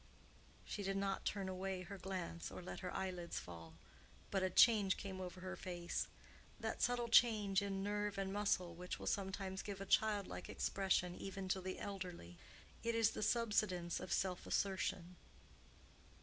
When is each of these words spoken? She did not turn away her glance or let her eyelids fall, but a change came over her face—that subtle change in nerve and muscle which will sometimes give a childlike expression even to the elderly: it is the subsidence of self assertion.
She 0.65 0.81
did 0.81 0.97
not 0.97 1.25
turn 1.25 1.47
away 1.47 1.83
her 1.83 1.99
glance 1.99 2.49
or 2.49 2.59
let 2.63 2.79
her 2.79 2.91
eyelids 2.91 3.37
fall, 3.37 3.75
but 4.31 4.41
a 4.41 4.49
change 4.49 4.97
came 4.97 5.21
over 5.21 5.41
her 5.41 5.55
face—that 5.55 6.81
subtle 6.81 7.07
change 7.07 7.61
in 7.61 7.83
nerve 7.83 8.17
and 8.17 8.33
muscle 8.33 8.73
which 8.73 8.97
will 8.97 9.05
sometimes 9.05 9.61
give 9.61 9.79
a 9.79 9.85
childlike 9.85 10.49
expression 10.49 11.13
even 11.13 11.47
to 11.49 11.61
the 11.61 11.77
elderly: 11.77 12.39
it 12.83 12.95
is 12.95 13.11
the 13.11 13.21
subsidence 13.21 13.99
of 13.99 14.11
self 14.11 14.47
assertion. 14.47 15.17